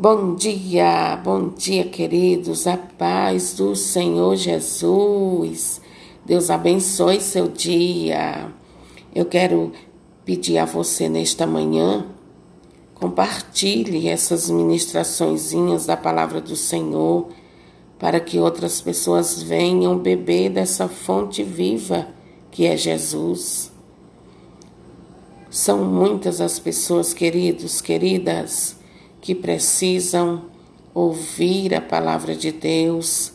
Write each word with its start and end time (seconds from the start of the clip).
Bom 0.00 0.36
dia, 0.36 1.16
bom 1.24 1.48
dia, 1.48 1.84
queridos, 1.84 2.68
a 2.68 2.76
paz 2.76 3.52
do 3.54 3.74
Senhor 3.74 4.36
Jesus. 4.36 5.80
Deus 6.24 6.50
abençoe 6.50 7.20
seu 7.20 7.48
dia. 7.48 8.48
Eu 9.12 9.24
quero 9.24 9.72
pedir 10.24 10.58
a 10.58 10.64
você 10.64 11.08
nesta 11.08 11.48
manhã, 11.48 12.06
compartilhe 12.94 14.06
essas 14.06 14.48
ministraçõezinhas 14.48 15.84
da 15.84 15.96
palavra 15.96 16.40
do 16.40 16.54
Senhor, 16.54 17.30
para 17.98 18.20
que 18.20 18.38
outras 18.38 18.80
pessoas 18.80 19.42
venham 19.42 19.98
beber 19.98 20.48
dessa 20.48 20.86
fonte 20.86 21.42
viva 21.42 22.06
que 22.52 22.66
é 22.66 22.76
Jesus. 22.76 23.72
São 25.50 25.84
muitas 25.84 26.40
as 26.40 26.60
pessoas, 26.60 27.12
queridos, 27.12 27.80
queridas, 27.80 28.77
que 29.28 29.34
precisam 29.34 30.44
ouvir 30.94 31.74
a 31.74 31.82
palavra 31.82 32.34
de 32.34 32.50
Deus 32.50 33.34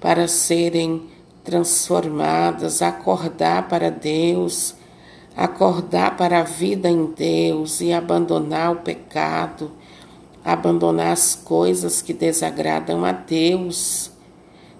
para 0.00 0.26
serem 0.26 1.02
transformadas, 1.44 2.80
acordar 2.80 3.68
para 3.68 3.90
Deus, 3.90 4.74
acordar 5.36 6.16
para 6.16 6.40
a 6.40 6.44
vida 6.44 6.88
em 6.88 7.04
Deus 7.12 7.82
e 7.82 7.92
abandonar 7.92 8.72
o 8.72 8.76
pecado, 8.76 9.70
abandonar 10.42 11.12
as 11.12 11.34
coisas 11.34 12.00
que 12.00 12.14
desagradam 12.14 13.04
a 13.04 13.12
Deus. 13.12 14.10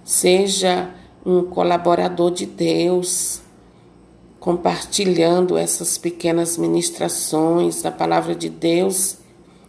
Seja 0.02 0.88
um 1.26 1.42
colaborador 1.42 2.30
de 2.30 2.46
Deus, 2.46 3.42
compartilhando 4.40 5.58
essas 5.58 5.98
pequenas 5.98 6.56
ministrações 6.56 7.82
da 7.82 7.90
palavra 7.90 8.34
de 8.34 8.48
Deus 8.48 9.22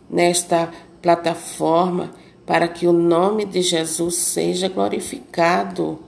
nesta 0.10 0.72
plataforma 1.02 2.12
para 2.46 2.68
que 2.68 2.88
o 2.88 2.94
nome 2.94 3.46
de 3.46 3.62
Jesus 3.62 4.16
seja 4.16 4.68
glorificado. 4.68 6.00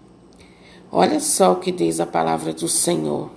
Olha 0.91 1.19
só 1.19 1.53
o 1.53 1.59
que 1.59 1.71
diz 1.71 1.99
a 1.99 2.05
palavra 2.05 2.53
do 2.53 2.67
Senhor. 2.67 3.29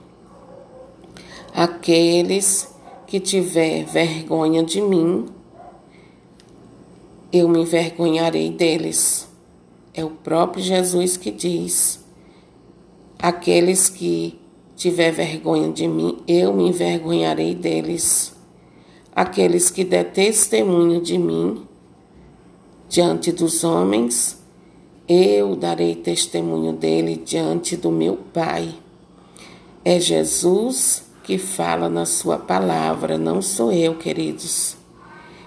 Aqueles 1.52 2.72
que 3.06 3.18
tiver 3.18 3.84
vergonha 3.84 4.62
de 4.62 4.80
mim, 4.80 5.26
eu 7.32 7.48
me 7.48 7.62
envergonharei 7.62 8.50
deles. 8.50 9.28
É 9.92 10.04
o 10.04 10.10
próprio 10.10 10.62
Jesus 10.62 11.16
que 11.16 11.30
diz. 11.30 12.04
Aqueles 13.18 13.88
que 13.88 14.38
tiver 14.76 15.10
vergonha 15.10 15.72
de 15.72 15.88
mim, 15.88 16.22
eu 16.28 16.54
me 16.54 16.68
envergonharei 16.68 17.54
deles 17.54 18.39
aqueles 19.20 19.68
que 19.68 19.84
der 19.84 20.12
testemunho 20.12 20.98
de 20.98 21.18
mim 21.18 21.66
diante 22.88 23.30
dos 23.30 23.62
homens, 23.62 24.42
eu 25.06 25.54
darei 25.54 25.94
testemunho 25.94 26.72
dele 26.72 27.22
diante 27.22 27.76
do 27.76 27.90
meu 27.90 28.16
Pai. 28.16 28.74
É 29.84 30.00
Jesus 30.00 31.04
que 31.22 31.36
fala 31.36 31.90
na 31.90 32.06
sua 32.06 32.38
palavra, 32.38 33.18
não 33.18 33.42
sou 33.42 33.70
eu, 33.70 33.94
queridos. 33.96 34.78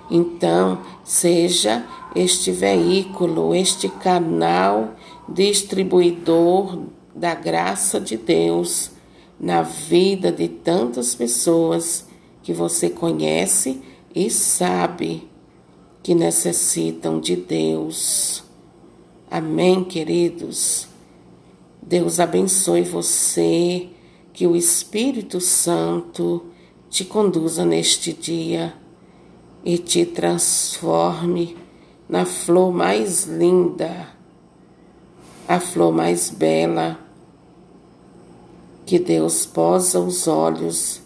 Então, 0.10 0.78
seja 1.04 1.84
este 2.16 2.52
veículo, 2.52 3.56
este 3.56 3.90
canal 3.90 4.94
distribuidor 5.28 6.78
da 7.16 7.34
graça 7.34 8.00
de 8.00 8.18
Deus 8.18 8.92
na 9.40 9.64
vida 9.64 10.32
de 10.32 10.48
tantas 10.48 11.16
pessoas 11.16 12.13
que 12.44 12.54
você 12.54 12.90
conhece 12.90 13.82
e 14.14 14.30
sabe 14.30 15.28
que 16.04 16.14
necessitam 16.14 17.20
de 17.20 17.38
Deus. 17.38 18.44
Amém, 19.32 19.84
queridos? 19.84 20.88
Deus 21.82 22.20
abençoe 22.20 22.82
você, 22.82 23.90
que 24.34 24.46
o 24.46 24.56
Espírito 24.56 25.40
Santo 25.40 26.46
te 26.90 27.06
conduza 27.06 27.66
neste 27.66 28.12
dia 28.12 28.74
e 29.64 29.78
te 29.78 30.06
transforme 30.06 31.58
na 32.08 32.26
flor 32.26 32.74
mais 32.74 33.24
linda, 33.24 34.10
a 35.48 35.60
flor 35.60 35.94
mais 35.94 36.30
bela, 36.30 37.00
que 38.86 39.00
Deus 39.00 39.46
posa 39.46 40.00
os 40.00 40.28
olhos 40.28 41.03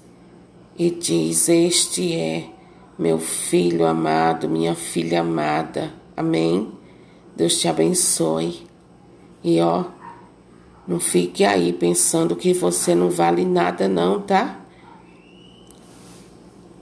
e 0.77 0.91
diz: 0.91 1.49
Este 1.49 2.13
é 2.13 2.49
meu 2.97 3.17
filho 3.17 3.85
amado, 3.85 4.47
minha 4.47 4.75
filha 4.75 5.21
amada. 5.21 5.93
Amém? 6.15 6.71
Deus 7.35 7.59
te 7.59 7.67
abençoe. 7.67 8.67
E 9.43 9.59
ó, 9.59 9.85
não 10.87 10.99
fique 10.99 11.43
aí 11.43 11.73
pensando 11.73 12.35
que 12.35 12.53
você 12.53 12.93
não 12.93 13.09
vale 13.09 13.43
nada, 13.45 13.87
não, 13.87 14.21
tá? 14.21 14.61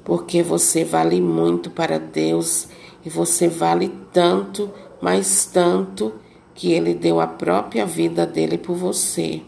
Porque 0.04 0.44
você 0.44 0.84
vale 0.84 1.20
muito 1.20 1.70
para 1.70 2.00
Deus 2.00 2.68
e 3.04 3.10
você 3.10 3.48
vale 3.48 3.92
tanto, 4.14 4.72
mas 5.02 5.46
tanto, 5.46 6.14
que 6.54 6.72
Ele 6.72 6.94
deu 6.94 7.20
a 7.20 7.28
própria 7.28 7.86
vida 7.86 8.26
dele 8.26 8.58
por 8.58 8.76
você. 8.76 9.42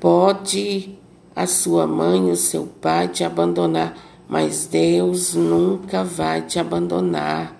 Pode 0.00 0.98
a 1.34 1.46
sua 1.46 1.86
mãe 1.86 2.30
o 2.30 2.36
seu 2.36 2.66
pai 2.66 3.08
te 3.08 3.24
abandonar, 3.24 3.96
mas 4.28 4.66
Deus 4.66 5.34
nunca 5.34 6.04
vai 6.04 6.42
te 6.42 6.58
abandonar. 6.58 7.56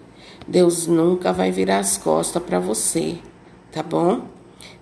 Deus 0.47 0.87
nunca 0.87 1.33
vai 1.33 1.50
virar 1.50 1.78
as 1.78 1.97
costas 1.97 2.43
para 2.43 2.59
você, 2.59 3.19
tá 3.71 3.82
bom? 3.82 4.22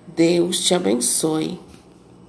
Deus 0.07 0.61
te 0.61 0.75
abençoe. 0.75 1.70